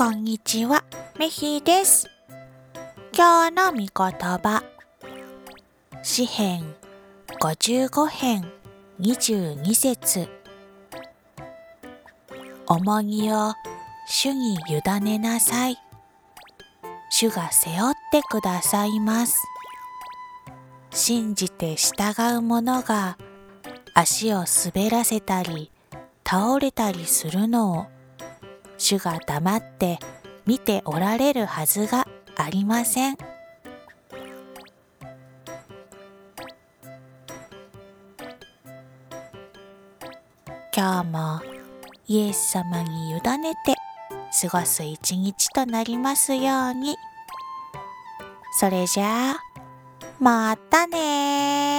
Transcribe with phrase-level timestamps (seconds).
[0.00, 0.82] こんにちは、
[1.18, 2.08] メヒです。
[3.14, 4.64] 今日の御言葉。
[6.02, 6.74] 詩編
[7.38, 8.50] 55編
[8.98, 10.26] 22節
[12.66, 13.52] 重荷を
[14.08, 15.76] 主に委ねなさい。
[17.10, 19.36] 主が背負ってくださいます。
[20.92, 23.18] 信じて従う者が
[23.92, 25.70] 足を滑らせたり
[26.26, 27.99] 倒れたりするのを
[28.80, 29.98] 主が黙って
[30.46, 33.16] 見ておられるはずがありません。
[40.74, 41.40] 今日も
[42.06, 43.20] イエス様に委ね
[43.66, 43.76] て
[44.48, 46.96] 過ごす一日となりますように。
[48.58, 49.36] それじゃあ、
[50.18, 51.69] またね